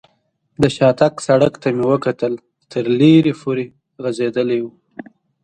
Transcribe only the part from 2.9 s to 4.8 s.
لرې لرې پورې غځېدلی و.